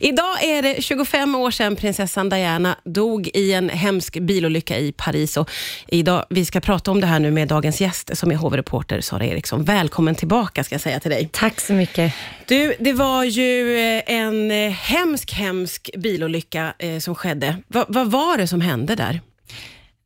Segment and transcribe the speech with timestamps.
[0.00, 5.36] Idag är det 25 år sedan prinsessan Diana dog i en hemsk bilolycka i Paris.
[5.36, 5.50] Och
[5.86, 9.26] idag, vi ska prata om det här nu med dagens gäst, som är hovreporter Sara
[9.26, 9.64] Eriksson.
[9.64, 11.28] Välkommen tillbaka, ska jag säga till dig.
[11.32, 12.14] Tack så mycket.
[12.46, 17.56] Du, det var ju eh, en eh, hemsk, hemsk bilolycka eh, som skedde.
[17.66, 19.20] Va, vad var det som hände där?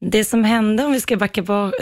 [0.05, 1.43] Det som hände, om vi ska backa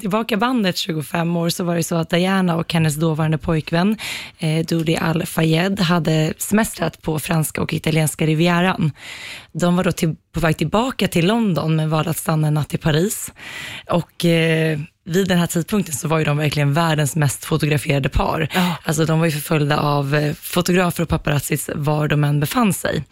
[0.00, 3.96] tillbaka bandet 25 år, så var det så att Diana och hennes dåvarande pojkvän,
[4.38, 8.92] eh, Dodi Al-Fayed, hade semestrat på franska och italienska rivieran.
[9.52, 12.74] De var då till, på väg tillbaka till London, men valde att stanna en natt
[12.74, 13.32] i Paris.
[13.88, 18.48] Och eh, vid den här tidpunkten så var ju de verkligen världens mest fotograferade par.
[18.54, 18.76] Ja.
[18.84, 23.04] Alltså de var ju förföljda av eh, fotografer och paparazzis var de än befann sig.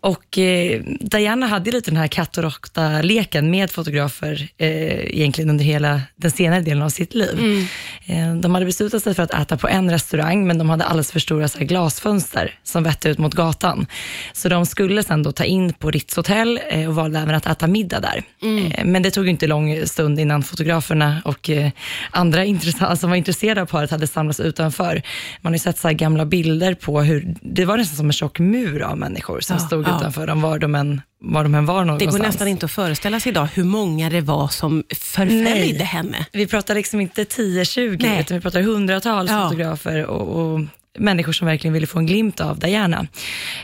[0.00, 5.64] Och eh, Diana hade lite den här katt och råtta-leken med fotografer eh, egentligen under
[5.64, 7.38] hela den senare delen av sitt liv.
[7.38, 7.66] Mm.
[8.06, 11.12] Eh, de hade beslutat sig för att äta på en restaurang, men de hade alldeles
[11.12, 13.86] för stora så här, glasfönster som vette ut mot gatan.
[14.32, 17.46] Så de skulle sen då ta in på Ritz hotell eh, och valde även att
[17.46, 18.22] äta middag där.
[18.42, 18.72] Mm.
[18.72, 21.70] Eh, men det tog inte lång stund innan fotograferna och eh,
[22.10, 25.02] andra alltså, som var intresserade av paret hade samlats utanför.
[25.40, 28.38] Man har ju sett så gamla bilder på hur, det var nästan som en tjock
[28.38, 29.96] mur av människor som ja, stod ja.
[29.96, 32.14] utanför dem, var de än var de än var någonstans.
[32.14, 36.26] Det går nästan inte att föreställa sig idag hur många det var som förföljde henne.
[36.32, 39.44] Vi pratar liksom inte 10-20, utan vi pratar hundratals ja.
[39.48, 40.60] fotografer och, och
[40.98, 43.06] människor som verkligen ville få en glimt av Diana.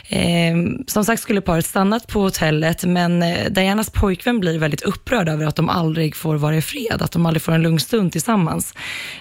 [0.07, 0.55] Eh,
[0.87, 5.45] som sagt skulle paret stannat på hotellet, men eh, Dianas pojkvän blir väldigt upprörd över
[5.45, 8.73] att de aldrig får vara i fred, att de aldrig får en lugn stund tillsammans.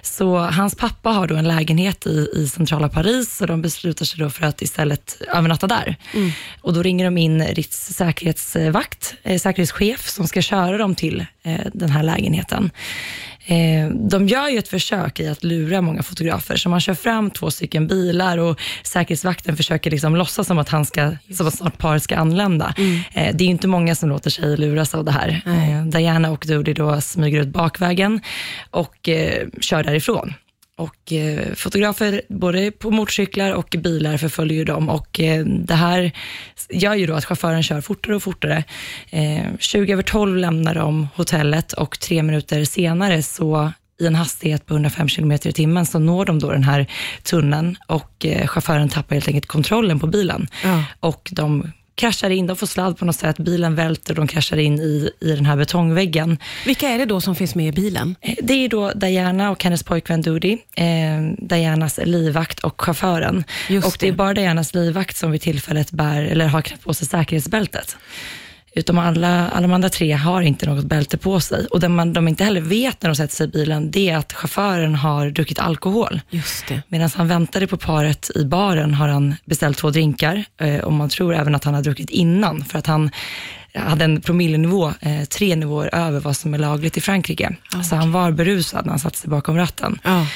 [0.02, 4.20] Så hans pappa har då en lägenhet i, i centrala Paris och de beslutar sig
[4.20, 5.96] då för att istället övernatta där.
[6.14, 6.30] Mm.
[6.60, 11.60] Och då ringer de in Ritz säkerhetsvakt, eh, säkerhetschef, som ska köra dem till eh,
[11.72, 12.70] den här lägenheten.
[13.46, 17.30] Eh, de gör ju ett försök i att lura många fotografer, så man kör fram
[17.30, 21.78] två stycken bilar och säkerhetsvakten försöker liksom låtsas som att, han ska, som att snart
[21.78, 22.74] paret ska anlända.
[22.78, 23.00] Mm.
[23.12, 25.42] Eh, det är inte många som låter sig luras av det här.
[25.46, 25.90] Mm.
[25.90, 28.20] Diana och Dodi då smyger ut bakvägen
[28.70, 29.08] och
[29.60, 30.34] kör därifrån.
[30.76, 36.12] Och eh, fotografer både på motorcyklar och bilar förföljer ju dem och eh, det här
[36.70, 38.64] gör ju då att chauffören kör fortare och fortare.
[39.10, 44.66] Eh, 20 över 12 lämnar de hotellet och tre minuter senare så i en hastighet
[44.66, 46.86] på 105 km i timmen så når de då den här
[47.22, 50.48] tunneln och eh, chauffören tappar helt enkelt kontrollen på bilen.
[50.64, 50.84] Ja.
[51.00, 54.56] Och de kraschar in, de får sladd på något sätt, bilen välter och de kraschar
[54.56, 56.38] in i, i den här betongväggen.
[56.66, 58.16] Vilka är det då som finns med i bilen?
[58.20, 60.84] Eh, det är då Diana och hennes pojkvän Dudi, eh,
[61.38, 63.44] Dianas livvakt och chauffören.
[63.68, 64.06] Just och det.
[64.06, 67.96] det är bara Dianas livvakt som vid tillfället bär, eller har knäppt på sig säkerhetsbältet.
[68.76, 71.66] Utom alla, alla de andra tre har inte något bälte på sig.
[71.66, 74.16] Och det man, de inte heller vet när de sätter sig i bilen, det är
[74.16, 76.20] att chauffören har druckit alkohol.
[76.30, 76.82] Just det.
[76.88, 81.08] Medan han väntade på paret i baren har han beställt två drinkar eh, och man
[81.08, 83.10] tror även att han har druckit innan, för att han
[83.74, 87.56] hade en promillenivå eh, tre nivåer över vad som är lagligt i Frankrike.
[87.68, 87.82] Okay.
[87.82, 89.98] Så han var berusad när han satte sig bakom ratten.
[90.04, 90.26] Oh.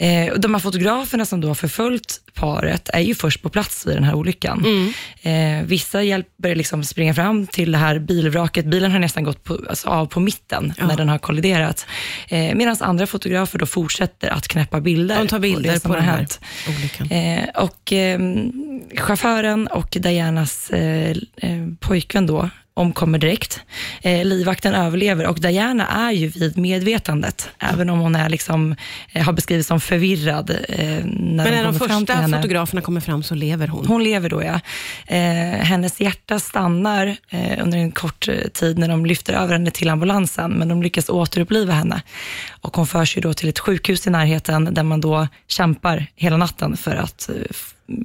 [0.00, 3.96] Eh, de här fotograferna som då har förföljt paret är ju först på plats vid
[3.96, 4.64] den här olyckan.
[4.64, 5.60] Mm.
[5.60, 8.66] Eh, vissa hjälper liksom springa fram till det här bilvraket.
[8.66, 10.86] Bilen har nästan gått på, alltså av på mitten oh.
[10.86, 11.86] när den har kolliderat.
[12.28, 15.18] Eh, Medan andra fotografer då fortsätter att knäppa bilder.
[15.18, 16.26] De tar bilder på, på den här
[16.68, 17.10] olyckan.
[17.10, 18.52] Eh, och ehm,
[18.96, 23.60] chauffören och Dianas eh, eh, pojkvän då omkommer direkt.
[24.02, 28.74] Eh, livvakten överlever och Diana är ju vid medvetandet, även om hon är liksom,
[29.12, 30.50] eh, har beskrivits som förvirrad.
[30.50, 33.86] Eh, när Men när de första fotograferna kommer fram så lever hon?
[33.86, 34.60] Hon lever då, ja.
[35.06, 39.70] Eh, hennes hjärta stannar eh, under en kort eh, tid när de lyfter över henne
[39.70, 42.02] till ambulansen, men de lyckas återuppliva henne.
[42.60, 46.36] Och hon förs ju då till ett sjukhus i närheten där man då kämpar hela
[46.36, 47.30] natten för att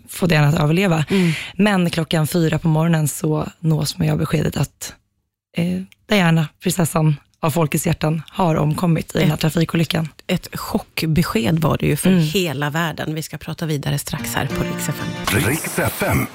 [0.07, 1.05] få den att överleva.
[1.09, 1.31] Mm.
[1.57, 4.93] Men klockan fyra på morgonen så nås man av beskedet att
[5.57, 10.09] eh, Diana, prinsessan av folkets hjärtan, har omkommit i den här trafikolyckan.
[10.27, 12.21] Ett chockbesked var det ju för mm.
[12.21, 13.15] hela världen.
[13.15, 15.07] Vi ska prata vidare strax här på Rix FM.
[15.43, 16.27] Rix FM.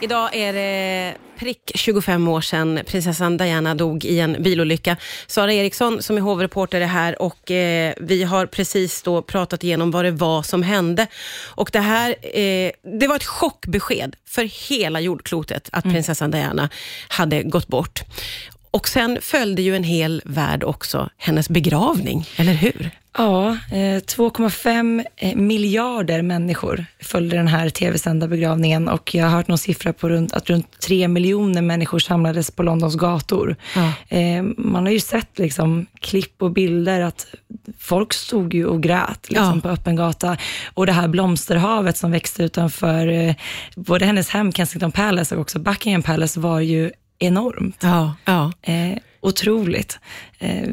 [0.00, 4.96] Idag är det prick 25 år sedan prinsessan Diana dog i en bilolycka.
[5.26, 9.90] Sara Eriksson som är hovreporter är här och eh, vi har precis då pratat igenom
[9.90, 11.06] vad det var som hände.
[11.44, 12.70] Och det här, eh,
[13.00, 15.94] det var ett chockbesked för hela jordklotet att mm.
[15.94, 16.68] prinsessan Diana
[17.08, 18.04] hade gått bort.
[18.70, 22.90] Och sen följde ju en hel värld också hennes begravning, eller hur?
[23.18, 29.48] Ja, 2,5 eh, eh, miljarder människor följde den här tv-sända begravningen och jag har hört
[29.48, 33.56] någon siffra på runt, att runt 3 miljoner människor samlades på Londons gator.
[33.74, 33.92] Ja.
[34.16, 37.26] Eh, man har ju sett liksom klipp och bilder att
[37.78, 39.60] folk stod ju och grät liksom, ja.
[39.60, 40.36] på öppen gata.
[40.74, 43.34] Och det här blomsterhavet som växte utanför
[43.76, 47.78] både hennes hem, Kensington Palace, och också Buckingham Palace var ju enormt.
[47.80, 48.52] Ja, ja.
[48.62, 49.98] Eh, otroligt.
[50.38, 50.68] Eh,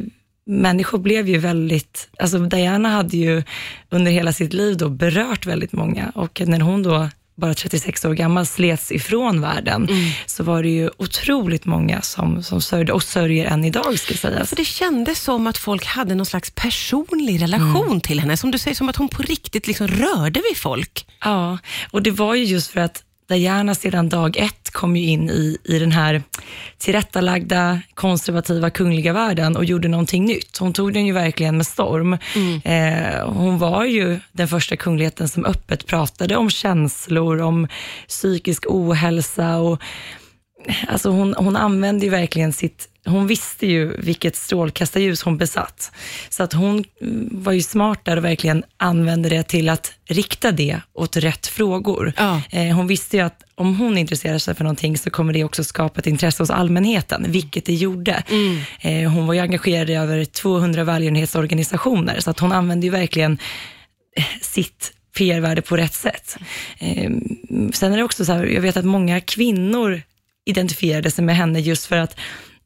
[0.46, 3.42] människor blev ju väldigt, alltså Diana hade ju
[3.90, 8.14] under hela sitt liv då berört väldigt många och när hon då bara 36 år
[8.14, 10.10] gammal slets ifrån världen, mm.
[10.26, 14.48] så var det ju otroligt många som, som sörjde och sörjer än idag ska sägas.
[14.48, 18.00] För det kändes som att folk hade någon slags personlig relation mm.
[18.00, 21.06] till henne, som du säger, som att hon på riktigt liksom rörde vid folk.
[21.24, 21.58] Ja,
[21.90, 25.58] och det var ju just för att Diana sedan dag ett kom ju in i,
[25.64, 26.22] i den här
[26.78, 30.58] tillrättalagda, konservativa, kungliga världen och gjorde någonting nytt.
[30.58, 32.18] Hon tog den ju verkligen med storm.
[32.34, 32.60] Mm.
[32.64, 37.68] Eh, hon var ju den första kungligheten som öppet pratade om känslor, om
[38.08, 39.82] psykisk ohälsa och
[40.88, 45.92] alltså hon, hon använde ju verkligen sitt hon visste ju vilket strålkastarljus hon besatt.
[46.28, 50.52] Så att hon mm, var ju smart där och verkligen använde det till att rikta
[50.52, 52.12] det åt rätt frågor.
[52.16, 52.42] Ja.
[52.50, 55.64] Eh, hon visste ju att om hon intresserar sig för någonting så kommer det också
[55.64, 58.22] skapa ett intresse hos allmänheten, vilket det gjorde.
[58.30, 58.58] Mm.
[58.80, 63.38] Eh, hon var ju engagerad i över 200 välgörenhetsorganisationer, så att hon använde ju verkligen
[64.16, 66.36] eh, sitt PR-värde på rätt sätt.
[67.72, 70.02] Sen är det också så här, jag vet att många kvinnor
[70.46, 72.16] identifierade sig med henne just för att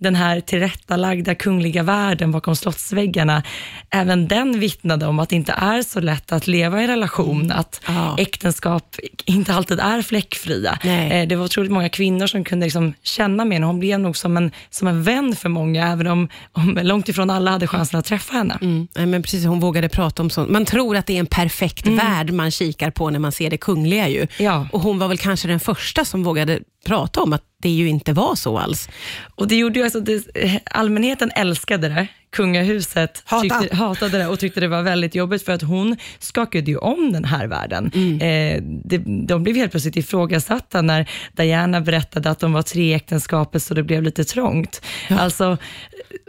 [0.00, 3.42] den här tillrättalagda kungliga världen bakom slottsväggarna,
[3.90, 7.80] även den vittnade om att det inte är så lätt att leva i relation, att
[7.86, 8.16] ja.
[8.18, 10.78] äktenskap inte alltid är fläckfria.
[10.84, 11.10] Nej.
[11.10, 13.66] Eh, det var otroligt många kvinnor som kunde liksom känna med henne.
[13.66, 17.30] Hon blev nog som en, som en vän för många, även om, om långt ifrån
[17.30, 18.58] alla hade chansen att träffa henne.
[18.60, 18.88] Mm.
[18.94, 20.50] Men precis, hon vågade prata om sånt.
[20.50, 21.96] Man tror att det är en perfekt mm.
[21.96, 24.08] värld man kikar på när man ser det kungliga.
[24.08, 24.26] Ju.
[24.38, 24.68] Ja.
[24.72, 28.12] Och Hon var väl kanske den första som vågade prata om att det ju inte
[28.12, 28.88] var så alls.
[29.34, 30.24] Och det gjorde ju alltså, det,
[30.64, 33.60] allmänheten älskade det, kungahuset Hata.
[33.60, 37.12] tyckte, hatade det och tyckte det var väldigt jobbigt för att hon skakade ju om
[37.12, 37.90] den här världen.
[37.94, 38.20] Mm.
[38.20, 43.62] Eh, det, de blev helt plötsligt ifrågasatta när Diana berättade att de var tre äktenskapet
[43.62, 44.82] så det blev lite trångt.
[45.08, 45.18] Ja.
[45.18, 45.58] Alltså,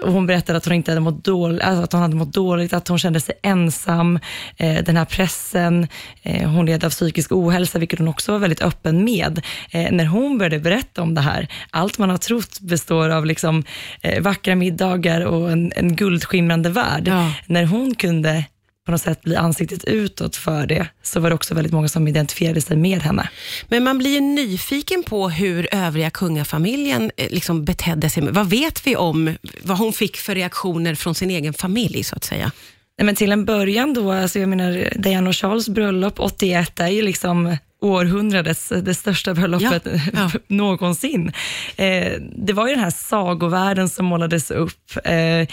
[0.01, 2.87] hon berättade att hon inte hade mått dåligt, alltså att hon hade mått dåligt, att
[2.87, 4.19] hon kände sig ensam,
[4.57, 5.87] eh, den här pressen,
[6.23, 9.41] eh, hon led av psykisk ohälsa, vilket hon också var väldigt öppen med.
[9.71, 13.63] Eh, när hon började berätta om det här, allt man har trott består av liksom,
[14.01, 17.07] eh, vackra middagar och en, en guldskimrande värld.
[17.07, 17.33] Ja.
[17.45, 18.45] När hon kunde
[18.91, 22.07] på något sätt bli ansiktet utåt för det, så var det också väldigt många som
[22.07, 23.29] identifierade sig med henne.
[23.67, 28.23] Men man blir ju nyfiken på hur övriga kungafamiljen eh, liksom betedde sig.
[28.31, 32.23] Vad vet vi om vad hon fick för reaktioner från sin egen familj, så att
[32.23, 32.51] säga?
[32.97, 36.87] Nej, men till en början då, alltså jag menar, Diana och Charles bröllop 81 är
[36.87, 40.31] ju liksom århundradets, det största bröllopet ja, ja.
[40.47, 41.31] någonsin.
[41.75, 44.91] Eh, det var ju den här sagovärlden som målades upp.
[45.03, 45.47] Eh,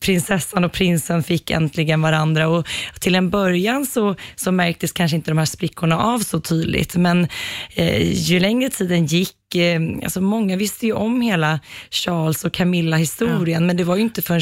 [0.00, 2.66] prinsessan och prinsen fick äntligen varandra och
[3.00, 7.28] till en början så, så märktes kanske inte de här sprickorna av så tydligt, men
[7.74, 13.62] eh, ju längre tiden gick, eh, alltså många visste ju om hela Charles och Camilla-historien,
[13.62, 13.66] ja.
[13.66, 14.40] men det var ju inte förrän,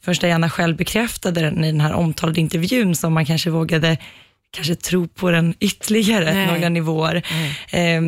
[0.00, 3.98] förrän Diana själv bekräftade den i den här omtalade intervjun som man kanske vågade
[4.50, 6.46] kanske tro på den ytterligare Nej.
[6.46, 7.22] några nivåer.
[7.70, 8.02] Eh,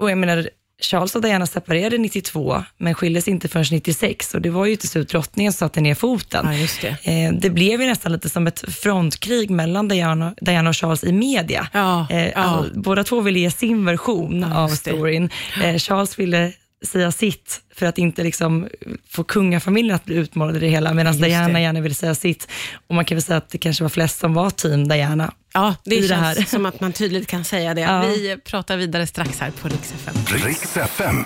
[0.00, 0.48] och jag menar,
[0.80, 4.88] Charles och Diana separerade 92, men skildes inte förrän 96 och det var ju till
[4.88, 6.46] slut drottningen som satte ner foten.
[6.52, 6.66] Ja,
[7.02, 7.26] det.
[7.26, 7.50] Eh, det.
[7.50, 11.68] blev ju nästan lite som ett frontkrig mellan Diana, Diana och Charles i media.
[11.72, 12.64] Ja, eh, ja.
[12.74, 15.30] Båda två ville ge sin version av storyn.
[15.62, 16.52] Eh, Charles ville
[16.86, 18.68] säga sitt för att inte liksom
[19.08, 22.48] få kungafamiljen att bli utmålad i det hela, medan Diana gärna ville säga sitt.
[22.86, 25.32] Och man kan väl säga att det kanske var flest som var team Diana.
[25.52, 26.44] Ja, det känns det här.
[26.44, 27.80] som att man tydligt kan säga det.
[27.80, 28.00] Ja.
[28.00, 30.14] Vi pratar vidare strax här på Rix FM.
[30.44, 31.24] Rix FM.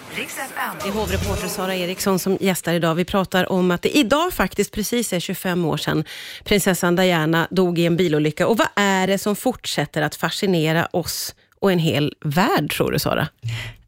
[0.82, 2.94] Det är hovreporter Sara Eriksson som gästar idag.
[2.94, 6.04] Vi pratar om att det idag faktiskt precis är 25 år sedan
[6.44, 8.46] prinsessan Diana dog i en bilolycka.
[8.46, 12.98] Och vad är det som fortsätter att fascinera oss och en hel värld, tror du
[12.98, 13.28] Sara?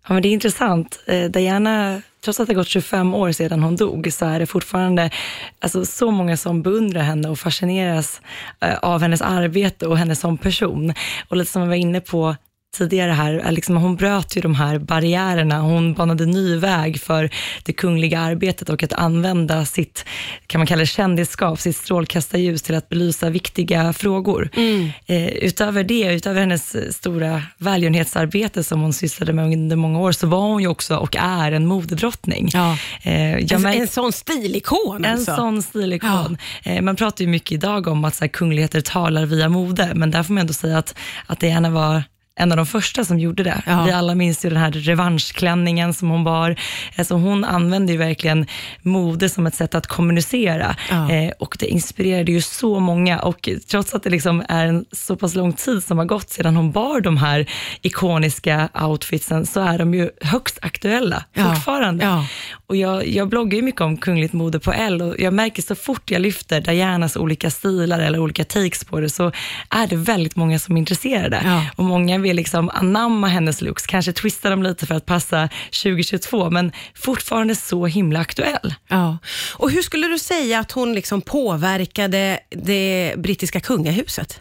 [0.09, 1.03] Ja, men det är intressant.
[1.07, 5.11] Eh, Diana, trots att det gått 25 år sedan hon dog, så är det fortfarande
[5.59, 8.21] alltså, så många som beundrar henne och fascineras
[8.61, 10.95] eh, av hennes arbete och henne som person.
[11.29, 12.37] Och lite som vi var inne på
[12.75, 15.61] tidigare här, liksom, hon bröt ju de här barriärerna.
[15.61, 17.31] Hon banade ny väg för
[17.65, 20.05] det kungliga arbetet och att använda sitt,
[20.47, 24.51] kan man kalla det kändisskap, sitt strålkastarljus till att belysa viktiga frågor.
[24.57, 24.91] Mm.
[25.07, 30.27] Eh, utöver det, utöver hennes stora välgörenhetsarbete som hon sysslade med under många år, så
[30.27, 32.49] var hon ju också och är en modedrottning.
[32.53, 32.79] Ja.
[33.03, 35.31] Eh, en, en sån stilikon alltså.
[35.31, 36.39] En sån stilikon.
[36.63, 36.71] Ja.
[36.71, 40.11] Eh, man pratar ju mycket idag om att så här, kungligheter talar via mode, men
[40.11, 40.95] där får man ändå säga att,
[41.27, 42.03] att Diana var
[42.37, 43.63] en av de första som gjorde det.
[43.67, 43.85] Ja.
[43.85, 46.57] Vi alla minns ju den här revanschklänningen som hon bar.
[46.97, 48.47] Alltså hon använde ju verkligen
[48.83, 51.11] mode som ett sätt att kommunicera ja.
[51.11, 55.17] eh, och det inspirerade ju så många och trots att det liksom är en så
[55.17, 57.51] pass lång tid som har gått sedan hon bar de här
[57.83, 61.45] ikoniska outfitsen så är de ju högst aktuella ja.
[61.45, 62.25] fortfarande.
[62.67, 65.75] Och jag, jag bloggar ju mycket om kungligt mode på L och jag märker så
[65.75, 69.33] fort jag lyfter Dianas olika stilar eller olika takes på det så
[69.71, 74.13] är det väldigt många som är intresserade och många vill liksom anamma hennes looks, kanske
[74.13, 75.49] twista dem lite för att passa
[75.83, 78.75] 2022, men fortfarande så himla aktuell.
[78.89, 79.19] Ja.
[79.55, 84.41] Och hur skulle du säga att hon liksom påverkade det brittiska kungahuset?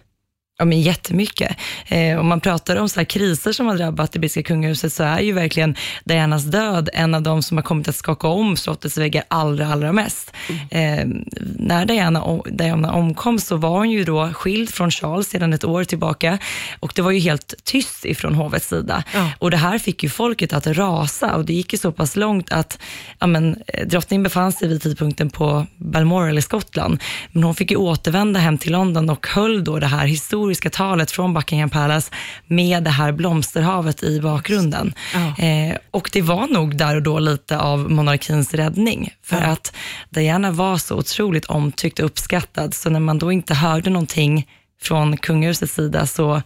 [0.64, 1.58] Ja, men jättemycket.
[1.88, 5.20] Eh, om man pratar om så kriser som har drabbat det brittiska kungahuset så är
[5.20, 9.24] ju verkligen Dianas död en av de som har kommit att skaka om slottets väggar
[9.28, 10.32] allra, allra mest.
[10.70, 11.00] Mm.
[11.00, 11.24] Eh,
[11.58, 15.84] när Diana, Diana omkom så var hon ju då skild från Charles sedan ett år
[15.84, 16.38] tillbaka
[16.80, 19.04] och det var ju helt tyst ifrån hovets sida.
[19.14, 19.30] Ja.
[19.40, 22.52] Och det här fick ju folket att rasa och det gick ju så pass långt
[22.52, 22.80] att
[23.20, 27.00] ja, men, eh, drottningen befann sig vid tidpunkten på Balmoral i Skottland,
[27.32, 30.70] men hon fick ju återvända hem till London och höll då det här historiska historiska
[30.70, 32.12] talet från Buckingham Palace
[32.48, 34.94] med det här blomsterhavet i bakgrunden.
[35.14, 35.46] Ja.
[35.46, 39.48] Eh, och det var nog där och då lite av monarkins räddning, för ja.
[39.48, 39.74] att
[40.10, 44.48] Diana var så otroligt omtyckt och uppskattad, så när man då inte hörde någonting
[44.82, 46.42] från kungahusets sida så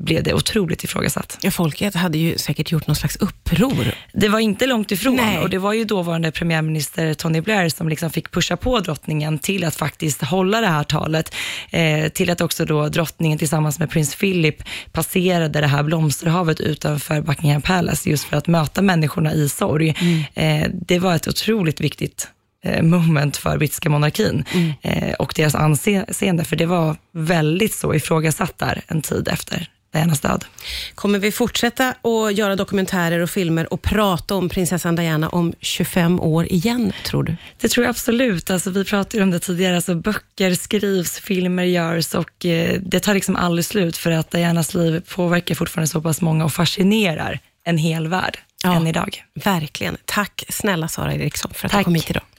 [0.00, 1.38] blev det otroligt ifrågasatt.
[1.42, 3.94] Ja, folket hade ju säkert gjort någon slags uppror.
[4.12, 5.38] Det var inte långt ifrån Nej.
[5.38, 9.64] och det var ju dåvarande premiärminister Tony Blair som liksom fick pusha på drottningen till
[9.64, 11.34] att faktiskt hålla det här talet,
[11.70, 17.20] eh, till att också då drottningen tillsammans med prins Philip passerade det här blomsterhavet utanför
[17.20, 19.96] Buckingham Palace just för att möta människorna i sorg.
[20.00, 20.62] Mm.
[20.62, 22.28] Eh, det var ett otroligt viktigt
[22.64, 24.72] eh, moment för brittiska monarkin mm.
[24.82, 30.20] eh, och deras anseende, för det var väldigt så ifrågasatt där en tid efter Dianas
[30.20, 30.44] död.
[30.94, 36.20] Kommer vi fortsätta att göra dokumentärer och filmer och prata om prinsessan Diana om 25
[36.20, 37.36] år igen, tror du?
[37.60, 38.50] Det tror jag absolut.
[38.50, 39.76] Alltså, vi pratade om det tidigare.
[39.76, 44.74] Alltså, böcker skrivs, filmer görs och eh, det tar liksom aldrig slut för att Dianas
[44.74, 49.24] liv påverkar fortfarande så pass många och fascinerar en hel värld ja, än idag.
[49.34, 49.96] Verkligen.
[50.04, 51.80] Tack snälla Sara Eriksson för att Tack.
[51.80, 52.22] du kom hit idag.